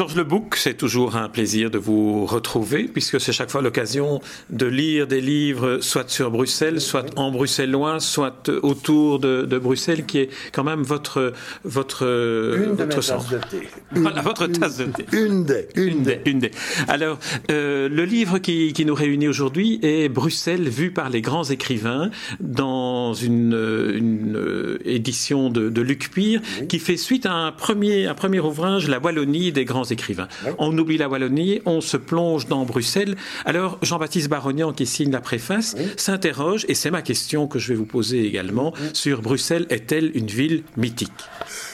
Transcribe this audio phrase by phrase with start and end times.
[0.00, 4.64] Georges Lebouc, c'est toujours un plaisir de vous retrouver, puisque c'est chaque fois l'occasion de
[4.64, 10.30] lire des livres, soit sur Bruxelles, soit en bruxellois, soit autour de, Bruxelles, qui est
[10.52, 13.68] quand même votre votre une votre de thé.
[13.92, 15.04] Voilà, votre tasse de thé.
[15.12, 16.50] Une des, une, des, une des.
[16.88, 17.18] Alors,
[17.50, 22.10] euh, le livre qui, qui nous réunit aujourd'hui est Bruxelles vu par les grands écrivains
[22.40, 23.52] dans une,
[23.94, 28.40] une euh, édition de, de Luc Pire, qui fait suite à un premier un premier
[28.40, 30.28] ouvrage, La Wallonie des grands écrivains.
[30.58, 33.16] On oublie la Wallonie, on se plonge dans Bruxelles.
[33.44, 37.74] Alors, Jean-Baptiste Barognan, qui signe la préface, s'interroge, et c'est ma question que je vais
[37.74, 41.10] vous poser également, sur Bruxelles est-elle une ville mythique?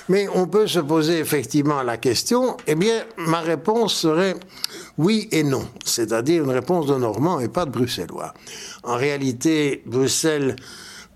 [0.09, 4.37] Mais on peut se poser effectivement la question, eh bien, ma réponse serait
[4.98, 8.33] oui et non, c'est-à-dire une réponse de Normand et pas de Bruxellois.
[8.83, 10.56] En réalité, Bruxelles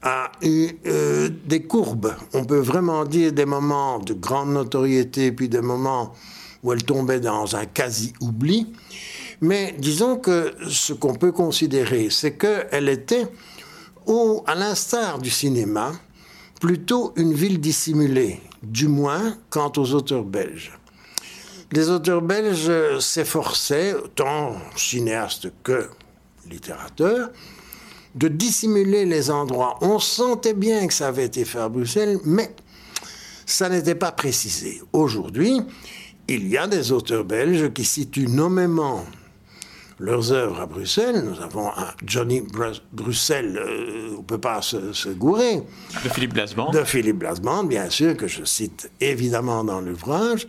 [0.02, 2.14] a eu euh, des courbes.
[2.32, 6.14] On peut vraiment dire des moments de grande notoriété, puis des moments
[6.62, 8.72] où elle tombait dans un quasi-oubli.
[9.40, 13.26] Mais disons que ce qu'on peut considérer, c'est qu'elle était,
[14.06, 15.92] au, à l'instar du cinéma,
[16.60, 20.72] plutôt une ville dissimulée, du moins quant aux auteurs belges.
[21.72, 25.88] Les auteurs belges s'efforçaient, tant cinéastes que
[26.50, 27.30] littérateurs,
[28.14, 29.78] de dissimuler les endroits.
[29.80, 32.54] On sentait bien que ça avait été fait à Bruxelles, mais
[33.46, 34.80] ça n'était pas précisé.
[34.92, 35.60] Aujourd'hui,
[36.28, 39.04] il y a des auteurs belges qui situent nommément
[39.98, 41.22] leurs œuvres à Bruxelles.
[41.24, 42.42] Nous avons un Johnny
[42.92, 45.62] Bruxelles, euh, on ne peut pas se, gourer.
[46.04, 46.70] De Philippe Blasband.
[46.70, 50.46] De Philippe Blasband, bien sûr, que je cite évidemment dans l'ouvrage.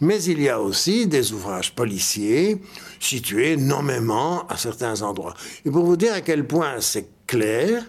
[0.00, 2.60] Mais il y a aussi des ouvrages policiers
[3.00, 5.34] situés nommément à certains endroits.
[5.64, 7.84] Et pour vous dire à quel point c'est clair,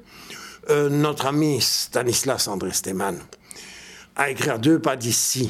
[0.70, 3.20] euh, notre ami Stanislas André Stemann
[4.16, 5.50] a écrit à deux pas d'ici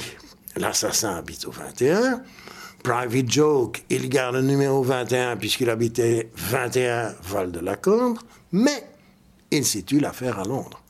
[0.57, 2.23] L'assassin habite au 21.
[2.81, 8.21] Private Joke, il garde le numéro 21 puisqu'il habitait 21 Val de la Cambre,
[8.51, 8.87] mais
[9.51, 10.81] il situe l'affaire à Londres.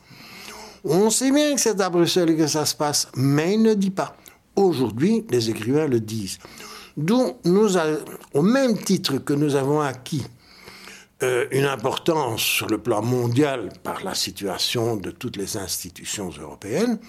[0.84, 3.90] On sait bien que c'est à Bruxelles que ça se passe, mais il ne dit
[3.90, 4.16] pas.
[4.56, 6.40] Aujourd'hui, les écrivains le disent.
[6.98, 7.34] D'où
[8.34, 10.26] au même titre que nous avons acquis
[11.24, 17.00] euh, une importance sur le plan mondial par la situation de toutes les institutions européennes,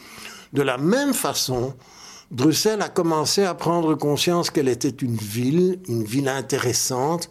[0.52, 1.74] de la même façon,
[2.30, 7.28] Bruxelles a commencé à prendre conscience qu'elle était une ville, une ville intéressante,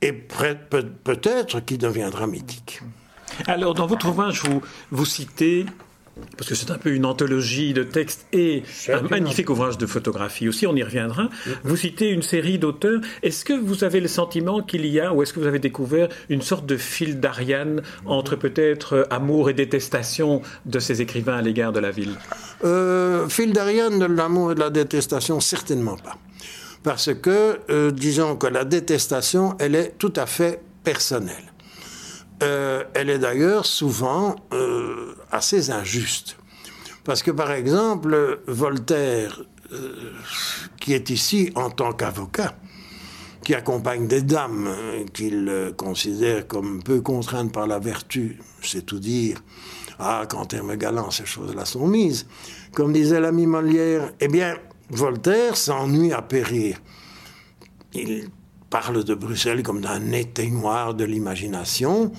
[0.00, 2.80] et peut-être qui deviendra mythique.
[3.46, 4.42] Alors, dans votre ouvrage,
[4.90, 5.66] vous citez
[6.36, 10.48] parce que c'est un peu une anthologie de textes et un magnifique ouvrage de photographie
[10.48, 11.24] aussi, on y reviendra.
[11.24, 11.50] Mm-hmm.
[11.64, 13.00] Vous citez une série d'auteurs.
[13.22, 16.08] Est-ce que vous avez le sentiment qu'il y a, ou est-ce que vous avez découvert
[16.28, 21.42] une sorte de fil d'Ariane entre peut-être euh, amour et détestation de ces écrivains à
[21.42, 22.16] l'égard de la ville?
[22.64, 26.16] Euh, Fil d'Ariane de l'amour et de la détestation, certainement pas.
[26.82, 31.52] Parce que, euh, disons que la détestation, elle est tout à fait personnelle.
[32.42, 36.36] Euh, elle est d'ailleurs souvent euh, assez injuste.
[37.04, 40.12] Parce que, par exemple, Voltaire, euh,
[40.80, 42.54] qui est ici en tant qu'avocat,
[43.44, 44.68] qui accompagne des dames
[45.14, 49.42] qu'il considère comme peu contraintes par la vertu, c'est tout dire.
[49.98, 52.26] Ah, quand terme galant, ces choses-là sont mises.
[52.74, 54.56] Comme disait l'ami Molière, eh bien,
[54.90, 56.78] Voltaire s'ennuie à périr.
[57.94, 58.28] Il
[58.70, 62.12] parle de Bruxelles comme d'un éteignoir de l'imagination.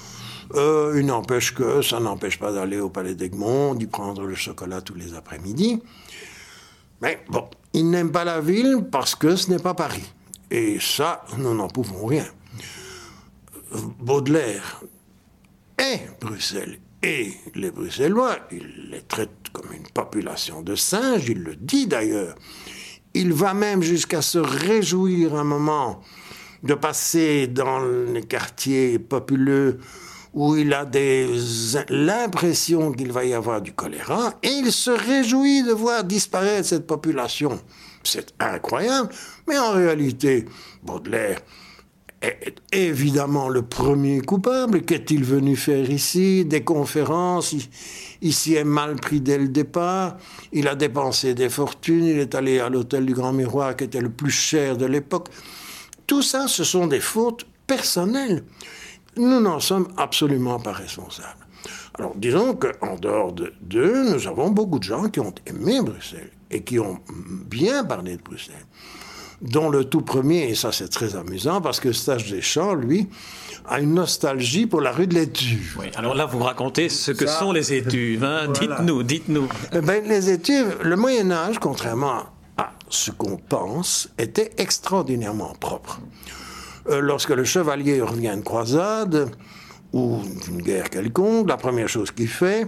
[0.56, 4.82] Euh, il n'empêche que ça n'empêche pas d'aller au Palais d'Egmont, d'y prendre le chocolat
[4.82, 5.82] tous les après-midi.
[7.02, 10.12] Mais bon, il n'aime pas la ville parce que ce n'est pas Paris.
[10.52, 12.26] Et ça, nous n'en pouvons rien.
[14.00, 14.82] Baudelaire
[15.78, 21.56] est Bruxelles et les Bruxellois, il les traite comme une population de singes, il le
[21.56, 22.36] dit d'ailleurs.
[23.14, 26.02] Il va même jusqu'à se réjouir un moment
[26.64, 29.80] de passer dans les quartiers populeux
[30.34, 30.86] où il a
[31.90, 36.88] l'impression qu'il va y avoir du choléra et il se réjouit de voir disparaître cette
[36.88, 37.60] population.
[38.04, 39.10] C'est incroyable,
[39.48, 40.46] mais en réalité,
[40.84, 41.42] Baudelaire
[42.22, 44.82] est évidemment le premier coupable.
[44.82, 46.44] Qu'est-il venu faire ici?
[46.46, 47.56] Des conférences?
[48.22, 50.18] Il s'y est mal pris dès le départ.
[50.52, 52.06] Il a dépensé des fortunes.
[52.06, 55.30] Il est allé à l'hôtel du Grand Miroir, qui était le plus cher de l'époque.
[56.08, 58.44] Tout ça, ce sont des fautes personnelles.
[59.20, 61.46] Nous n'en sommes absolument pas responsables.
[61.98, 66.32] Alors disons qu'en dehors de d'eux, nous avons beaucoup de gens qui ont aimé Bruxelles
[66.50, 67.00] et qui ont
[67.46, 68.56] bien parlé de Bruxelles.
[69.42, 73.10] Dont le tout premier, et ça c'est très amusant, parce que Stage Deschamps, lui,
[73.68, 75.78] a une nostalgie pour la rue de l'Étuve.
[75.80, 78.24] Oui, alors là, vous racontez ce que sont les étuves.
[78.24, 78.48] Hein.
[78.54, 79.48] Dites-nous, dites-nous.
[79.74, 82.24] Eh ben, les étuves, le Moyen-Âge, contrairement
[82.58, 86.00] à ce qu'on pense, était extraordinairement propre.
[86.90, 89.32] Euh, lorsque le chevalier revient de croisade
[89.94, 92.68] ou d'une guerre quelconque, la première chose qu'il fait,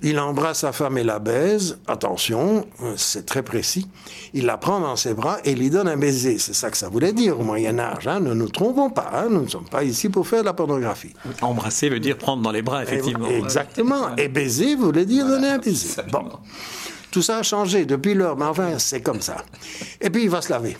[0.00, 1.78] il embrasse sa femme et la baise.
[1.88, 3.88] Attention, euh, c'est très précis.
[4.32, 6.38] Il la prend dans ses bras et lui donne un baiser.
[6.38, 8.06] C'est ça que ça voulait dire au Moyen Âge.
[8.06, 8.20] Hein.
[8.20, 9.10] Ne nous trompons pas.
[9.12, 9.26] Hein.
[9.28, 11.14] Nous ne sommes pas ici pour faire de la pornographie.
[11.42, 13.26] Embrasser veut dire prendre dans les bras, effectivement.
[13.28, 14.14] exactement.
[14.16, 16.00] Et baiser voulait dire donner un baiser.
[16.12, 16.28] Bon.
[17.10, 19.38] Tout ça a changé depuis lors, mais enfin, c'est comme ça.
[20.00, 20.76] Et puis, il va se laver.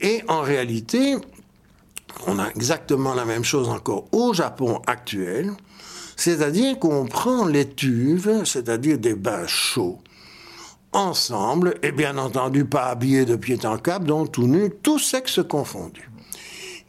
[0.00, 1.16] Et en réalité,
[2.26, 5.52] on a exactement la même chose encore au Japon actuel.
[6.16, 10.00] C'est-à-dire qu'on prend l'étuve, c'est-à-dire des bains chauds,
[10.92, 15.40] ensemble, et bien entendu pas habillés de pied en cap, donc tout nu, tout sexe
[15.48, 16.10] confondu.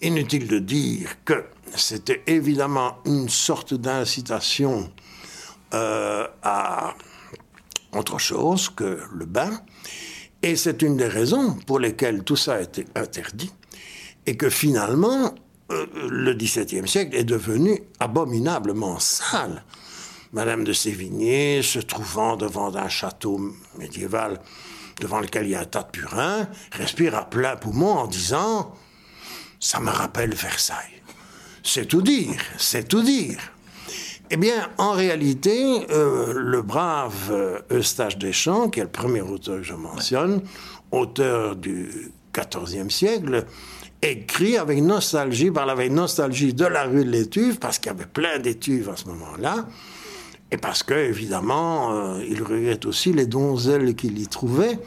[0.01, 1.45] Inutile de dire que
[1.75, 4.89] c'était évidemment une sorte d'incitation
[5.73, 6.95] euh, à
[7.95, 9.61] autre chose que le bain,
[10.41, 13.51] et c'est une des raisons pour lesquelles tout ça a été interdit,
[14.25, 15.33] et que finalement,
[15.71, 19.63] euh, le XVIIe siècle est devenu abominablement sale.
[20.31, 23.39] Madame de Sévigné, se trouvant devant un château
[23.77, 24.39] médiéval
[24.99, 28.73] devant lequel il y a un tas de purins, respire à plein poumon en disant
[29.59, 31.01] Ça me rappelle Versailles.
[31.63, 33.39] C'est tout dire, c'est tout dire.
[34.31, 39.57] Eh bien, en réalité, euh, le brave euh, Eustache Deschamps, qui est le premier auteur
[39.57, 40.43] que je mentionne,
[40.91, 43.45] auteur du XIVe siècle,
[44.01, 48.05] écrit avec nostalgie, parle avec nostalgie de la rue de l'Étuve, parce qu'il y avait
[48.05, 49.67] plein d'étuves à ce moment-là,
[50.51, 54.79] et parce que, évidemment, euh, il regrette aussi les donzelles qu'il y trouvait.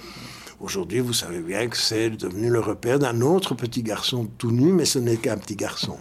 [0.60, 4.72] Aujourd'hui, vous savez bien que c'est devenu le repère d'un autre petit garçon tout nu,
[4.72, 5.98] mais ce n'est qu'un petit garçon.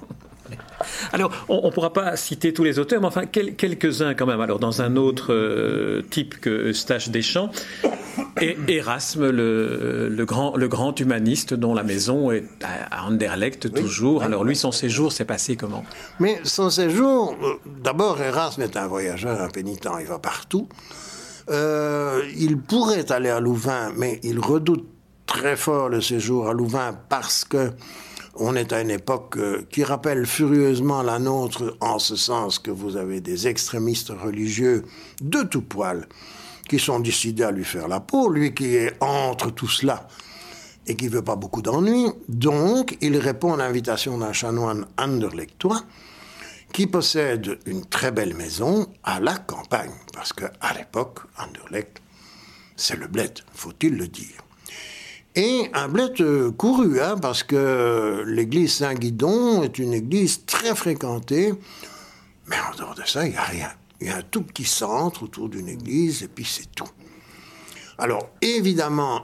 [1.13, 4.41] Alors, on ne pourra pas citer tous les auteurs, mais enfin, quelques-uns quand même.
[4.41, 7.51] Alors, dans un autre euh, type que Eustache Deschamps,
[8.39, 14.23] et Erasme, le, grand, le grand humaniste dont la maison est à Anderlecht toujours.
[14.23, 15.83] Alors, lui, son séjour s'est passé comment?
[16.19, 20.67] Mais son séjour, euh, d'abord, Erasme est un voyageur impénitent, il va partout.
[21.49, 24.87] Euh, il pourrait aller à Louvain, mais il redoute
[25.25, 27.71] très fort le séjour à Louvain parce que
[28.43, 32.71] on est à une époque euh, qui rappelle furieusement la nôtre en ce sens que
[32.71, 34.83] vous avez des extrémistes religieux
[35.21, 36.07] de tout poil
[36.67, 40.07] qui sont décidés à lui faire la peau, lui qui est entre tout cela
[40.87, 42.07] et qui veut pas beaucoup d'ennuis.
[42.27, 45.83] Donc, il répond à l'invitation d'un chanoine anderlechtois
[46.73, 52.01] qui possède une très belle maison à la campagne, parce que à l'époque, Anderlecht,
[52.75, 54.41] c'est le bled, faut-il le dire.
[55.35, 61.53] Et un bled euh, couru, hein, parce que l'église Saint-Guidon est une église très fréquentée,
[62.47, 63.69] mais en dehors de ça, il n'y a rien.
[64.01, 66.89] Il y a un tout petit centre autour d'une église, et puis c'est tout.
[67.97, 69.23] Alors, évidemment,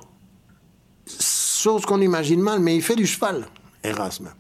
[1.08, 3.48] chose qu'on imagine mal, mais il fait du cheval,
[3.84, 4.32] Erasme.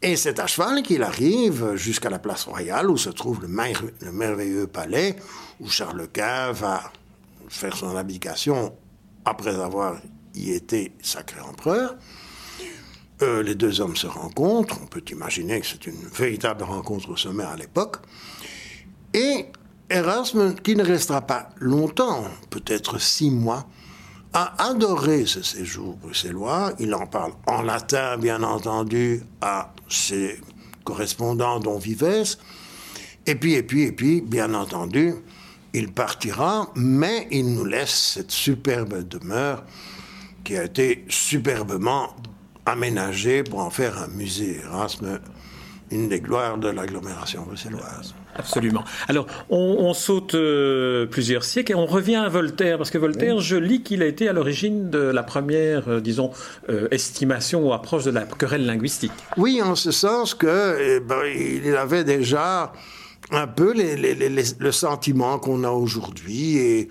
[0.00, 4.12] Et c'est à cheval qu'il arrive jusqu'à la place royale où se trouve le, le
[4.12, 5.16] merveilleux palais
[5.60, 6.92] où Charles Quint va
[7.48, 8.74] faire son abdication
[9.24, 10.00] après avoir
[10.34, 11.96] y était sacré empereur.
[13.22, 17.16] Euh, les deux hommes se rencontrent, on peut imaginer que c'est une véritable rencontre au
[17.16, 17.98] sommet à l'époque.
[19.14, 19.46] Et
[19.90, 23.66] Erasme, qui ne restera pas longtemps, peut-être six mois,
[24.32, 26.72] a adoré ce séjour bruxellois.
[26.78, 30.40] Il en parle en latin, bien entendu, à ses
[30.84, 32.36] correspondants dont Vives.
[33.26, 35.14] Et puis, et puis, et puis, bien entendu,
[35.74, 39.62] il partira, mais il nous laisse cette superbe demeure
[40.44, 42.14] qui a été superbement
[42.66, 44.60] aménagé pour en faire un musée.
[44.64, 45.20] Erasme,
[45.90, 48.14] une des gloires de l'agglomération bruxelloise.
[48.34, 48.82] Absolument.
[49.08, 53.56] Alors, on, saute euh, plusieurs siècles et on revient à Voltaire, parce que Voltaire, je
[53.56, 56.30] lis qu'il a été à l'origine de la première, euh, disons,
[56.70, 59.12] euh, estimation ou approche de la querelle linguistique.
[59.36, 62.72] Oui, en ce sens que eh ben, il avait déjà
[63.30, 66.88] un peu le sentiment qu'on a aujourd'hui et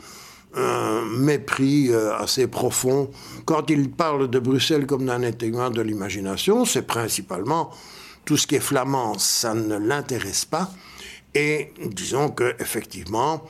[0.55, 3.09] un mépris euh, assez profond.
[3.45, 7.71] Quand il parle de Bruxelles comme d'un intégrant de l'imagination, c'est principalement
[8.25, 10.71] tout ce qui est flamand, ça ne l'intéresse pas.
[11.33, 13.43] Et disons que effectivement,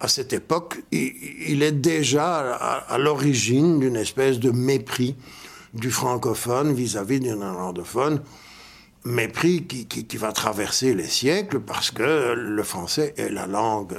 [0.00, 5.16] à cette époque, il, est déjà à, l'origine d'une espèce de mépris
[5.74, 8.22] du francophone vis-à-vis du néerlandophone,
[9.04, 13.98] mépris qui, va traverser les siècles parce que le français est la langue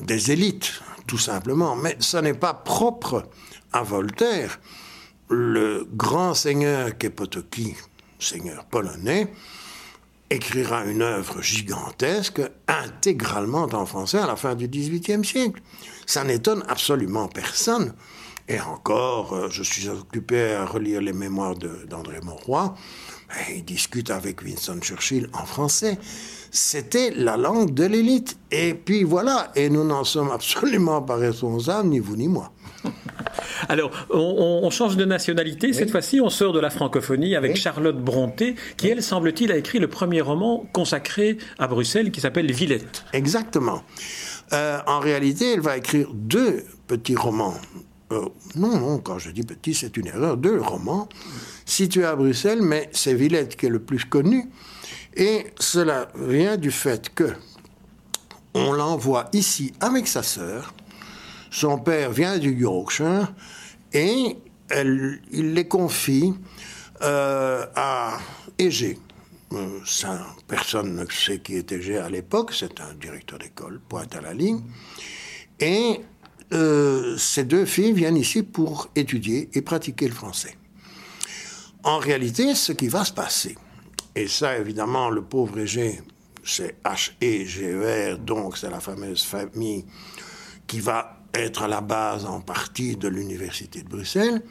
[0.00, 0.80] des élites
[1.10, 1.74] tout simplement.
[1.74, 3.24] Mais ça n'est pas propre
[3.72, 4.60] à Voltaire.
[5.28, 7.74] Le grand seigneur Kepotoki,
[8.20, 9.32] seigneur polonais,
[10.30, 15.60] écrira une œuvre gigantesque, intégralement en français à la fin du XVIIIe siècle.
[16.06, 17.92] Ça n'étonne absolument personne.
[18.46, 22.20] Et encore, euh, je suis occupé à relire les mémoires d'André
[23.30, 23.54] Monroy.
[23.56, 25.98] Il discute avec Winston Churchill en français.
[26.50, 28.36] C'était la langue de l'élite.
[28.50, 32.52] Et puis voilà, et nous n'en sommes absolument pas responsables, ni vous ni moi.
[33.68, 35.72] Alors, on, change de nationalité.
[35.72, 39.78] Cette fois-ci, on sort de la francophonie avec Charlotte Bronté, qui, elle, semble-t-il, a écrit
[39.78, 43.04] le premier roman consacré à Bruxelles qui s'appelle Villette.
[43.12, 43.82] Exactement.
[44.52, 47.54] Euh, en réalité, elle va écrire deux petits romans.
[48.12, 50.36] Euh, non, non, quand je dis petit, c'est une erreur.
[50.36, 51.08] Deux romans
[51.64, 54.50] situés à Bruxelles, mais c'est Villette qui est le plus connu.
[55.16, 57.32] Et cela vient du fait que
[58.54, 60.74] on l'envoie ici avec sa sœur
[61.50, 63.32] son père vient du Yorkshire
[63.92, 64.36] et
[64.72, 66.32] il les confie
[67.02, 68.18] euh, à
[68.56, 68.98] Égée.
[69.52, 69.80] Euh,
[70.46, 74.32] personne ne sait qui était Égée à l'époque, c'est un directeur d'école, pointe à la
[74.32, 74.60] ligne.
[75.58, 76.00] Et
[76.52, 80.56] euh, ces deux filles viennent ici pour étudier et pratiquer le français.
[81.82, 83.56] En réalité, ce qui va se passer,
[84.14, 86.00] et ça évidemment, le pauvre Égée,
[86.44, 89.84] c'est H-E-G-E-R, donc c'est la fameuse famille
[90.66, 94.42] qui va être à la base en partie de l'Université de Bruxelles,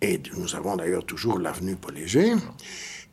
[0.00, 2.34] et nous avons d'ailleurs toujours l'avenue Paul Égée,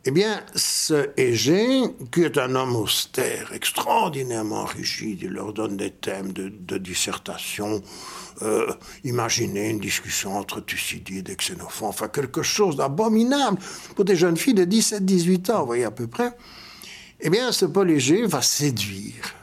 [0.04, 5.92] eh bien, ce Égée, qui est un homme austère, extraordinairement rigide, il leur donne des
[5.92, 7.80] thèmes de, dissertation,
[8.42, 8.66] euh,
[9.04, 13.58] imaginez une discussion entre Thucydides et Xénophon, enfin quelque chose d'abominable
[13.94, 16.32] pour des jeunes filles de 17-18 ans, vous voyez à peu près.
[17.20, 19.34] Eh bien, ce Paul Égée va séduire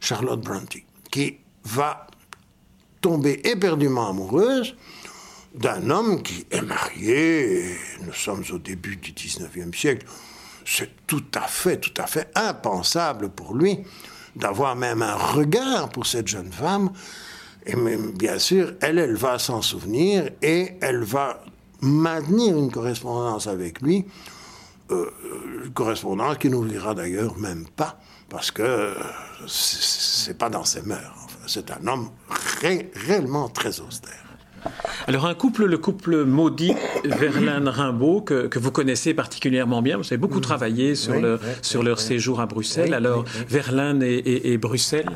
[0.00, 2.08] Charlotte Brontë, qui va
[3.00, 4.74] tomber éperdument amoureuse
[5.54, 10.06] d'un homme qui est marié, nous sommes au début du 19e siècle,
[10.64, 13.78] c'est tout à fait, tout à fait impensable pour lui
[14.34, 16.90] d'avoir même un regard pour cette jeune femme.
[17.66, 21.42] Et même, bien sûr, elle, elle va s'en souvenir et elle va
[21.80, 24.04] maintenir une correspondance avec lui,
[24.90, 25.10] euh,
[25.64, 28.94] une correspondance qui n'ouvrira d'ailleurs même pas, parce que
[29.46, 32.10] c'est pas dans ses mœurs c'est un homme
[32.94, 34.23] réellement très austère.
[35.06, 40.40] Alors un couple, le couple maudit Verlaine-Rimbaud, que, vous connaissez particulièrement bien, vous avez beaucoup
[40.40, 42.94] travaillé sur, le, sur leur séjour à Bruxelles.
[42.94, 45.10] Alors Verlaine et, Bruxelles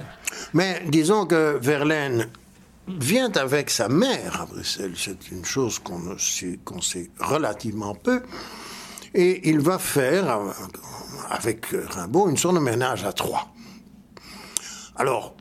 [0.53, 2.29] Mais disons que Verlaine
[2.87, 4.95] vient avec sa mère à Bruxelles.
[4.97, 8.23] C'est une chose qu'on sait, sait, relativement peu.
[9.15, 10.39] Et il va faire,
[11.31, 13.49] avec Rimbaud, une sorte de ménage à trois.
[14.97, 15.35] Alors,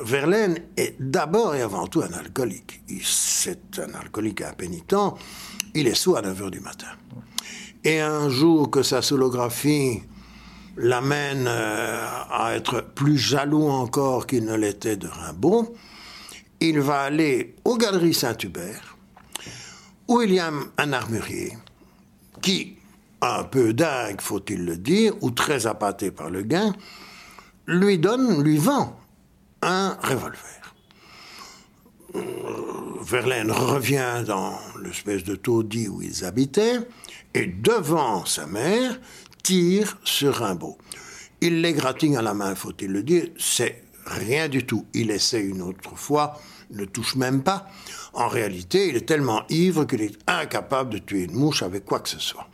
[0.00, 2.82] Verlaine est d'abord et avant tout un alcoolique.
[3.02, 5.16] C'est un alcoolique impénitent.
[5.74, 6.88] Il est sous à 9 h du matin.
[7.84, 10.02] Et un jour que sa solographie
[10.76, 15.74] l'amène euh, à être plus jaloux encore qu'il ne l'était de Rimbaud,
[16.60, 18.96] il va aller aux Galeries Saint-Hubert,
[20.08, 21.58] où il y a un armurier
[22.40, 22.76] qui,
[23.20, 26.72] un peu dingue, faut-il le dire, ou très appâté par le gain,
[27.66, 28.96] lui donne, lui vend
[29.62, 30.74] un revolver.
[32.14, 32.20] Euh,
[33.00, 36.80] Verlaine revient dans l'espèce de taudis où ils habitaient
[37.34, 38.98] et devant sa mère
[39.42, 40.76] tire sur Rimbaud.
[41.40, 44.86] Il l'égratigne à la main, faut-il le dire, c'est rien du tout.
[44.94, 46.38] Il essaie une autre fois,
[46.70, 47.68] ne touche même pas.
[48.12, 52.00] En réalité, il est tellement ivre qu'il est incapable de tuer une mouche avec quoi
[52.00, 52.48] que ce soit.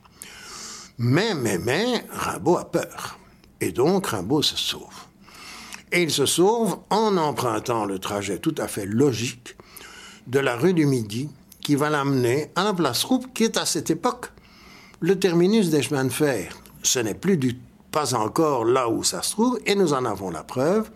[0.99, 3.19] Mais, mais, mais, Rimbaud a peur.
[3.61, 5.08] Et donc, Rimbaud se sauve.
[5.93, 9.57] Et il se sauve en empruntant le trajet tout à fait logique
[10.27, 11.31] de la rue du Midi
[11.63, 14.31] qui va l'amener à la place Roupe, qui est à cette époque
[15.01, 16.57] le terminus des chemins de fer.
[16.83, 17.59] Ce n'est plus du,
[17.91, 20.91] pas encore là où ça se trouve, et nous en avons la preuve,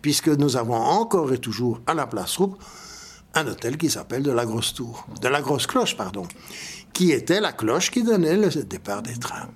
[0.00, 2.62] puisque nous avons encore et toujours à la place Roupe
[3.34, 6.26] un hôtel qui s'appelle de la Grosse Tour, de la Grosse Cloche, pardon,
[6.92, 9.48] qui était la cloche qui donnait le départ des trains.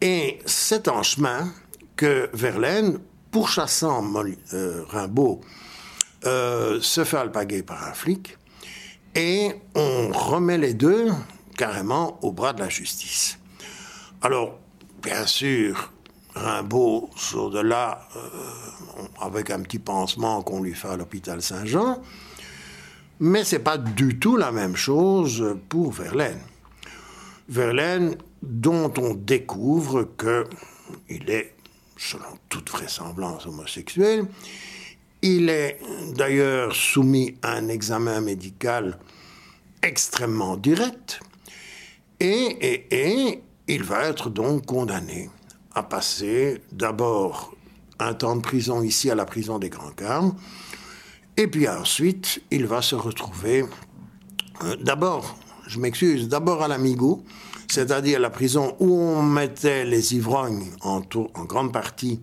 [0.00, 1.52] Et c'est en chemin
[1.96, 2.98] que Verlaine
[3.32, 4.04] pourchassant
[4.52, 5.40] euh, Rimbaud,
[6.24, 8.38] euh, se fait alpaguer par un flic
[9.16, 11.08] et on remet les deux
[11.56, 13.38] carrément au bras de la justice.
[14.20, 14.58] Alors,
[15.02, 15.92] bien sûr,
[16.34, 18.20] Rimbaud sort de là euh,
[19.20, 22.00] avec un petit pansement qu'on lui fait à l'hôpital Saint-Jean,
[23.18, 26.40] mais c'est pas du tout la même chose pour Verlaine.
[27.48, 31.54] Verlaine, dont on découvre qu'il est
[32.10, 34.26] selon toute vraisemblance homosexuel.
[35.22, 35.78] Il est
[36.16, 38.98] d'ailleurs soumis à un examen médical
[39.82, 41.20] extrêmement direct
[42.18, 45.30] et, il va être donc condamné
[45.74, 47.54] à passer d'abord
[47.98, 50.34] un temps de prison ici à la prison des Grands Carmes
[51.36, 53.64] Et puis ensuite, il va se retrouver,
[54.64, 57.24] euh, d'abord, je m'excuse, d'abord à l'Amigo,
[57.72, 62.20] c'est-à-dire la prison où on mettait les ivrognes en, grande partie.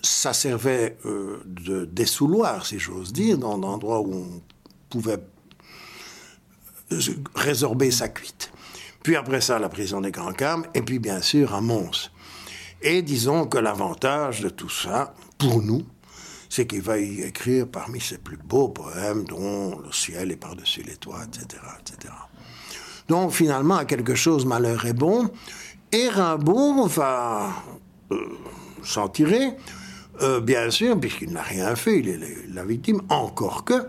[0.00, 4.42] Ça servait euh, de dessouloir, si j'ose dire, dans d'endroits où on
[4.88, 5.18] pouvait
[7.34, 8.50] résorber sa cuite.
[9.02, 12.10] Puis après ça, la prison des Grands Carmes, et puis bien sûr à Mons.
[12.80, 15.82] Et disons que l'avantage de tout ça, pour nous,
[16.48, 20.84] c'est qu'il va y écrire parmi ses plus beaux poèmes, dont Le ciel est par-dessus
[20.84, 22.14] les toits, etc., etc.
[23.08, 25.30] Donc finalement, quelque chose, malheur est bon.
[25.92, 27.50] Et Rimbaud va
[28.12, 28.16] euh,
[28.82, 29.52] s'en tirer,
[30.20, 32.20] euh, bien sûr, puisqu'il n'a rien fait, il est
[32.52, 33.88] la victime, encore que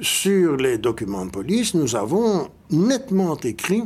[0.00, 3.84] sur les documents de police, nous avons nettement écrit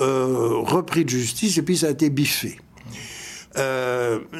[0.00, 2.58] euh, repris de justice et puis ça a été biffé.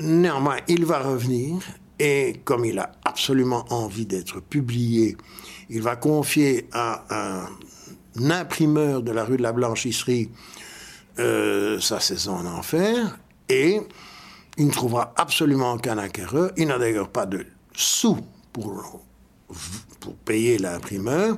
[0.01, 1.57] néanmoins, il va revenir
[1.99, 5.17] et comme il a absolument envie d'être publié,
[5.69, 7.49] il va confier à un
[8.31, 10.31] imprimeur de la rue de la Blanchisserie
[11.19, 13.19] euh, sa saison en enfer
[13.49, 13.81] et
[14.57, 16.51] il ne trouvera absolument aucun acquéreur.
[16.57, 18.19] Il n'a d'ailleurs pas de sous
[18.53, 19.01] pour,
[20.01, 21.37] pour payer l'imprimeur.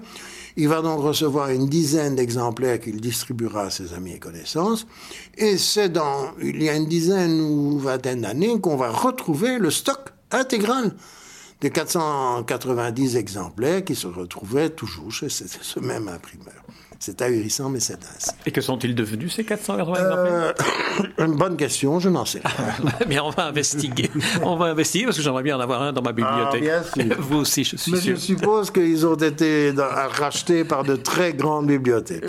[0.58, 4.86] Il va donc recevoir une dizaine d'exemplaires qu'il distribuera à ses amis et connaissances.
[5.36, 9.70] Et c'est dans, il y a une dizaine ou vingtaine d'années qu'on va retrouver le
[9.70, 10.94] stock intégrale
[11.60, 16.62] des 490 exemplaires qui se retrouvaient toujours chez ce même imprimeur.
[16.98, 18.30] C'est ahurissant, mais c'est ainsi.
[18.46, 20.54] Et que sont-ils devenus, ces 480 exemplaires
[21.18, 22.50] euh, Une bonne question, je n'en sais pas.
[23.08, 24.10] mais on va investiguer.
[24.42, 26.64] on va investiguer parce que j'aimerais bien en avoir un dans ma bibliothèque.
[26.66, 27.16] Ah, bien sûr.
[27.18, 28.16] Vous aussi, je suis mais sûr.
[28.16, 32.24] je suppose qu'ils ont été rachetés par de très grandes bibliothèques.